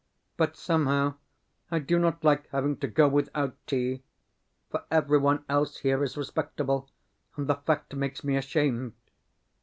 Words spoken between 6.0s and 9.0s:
is respectable, and the fact makes me ashamed.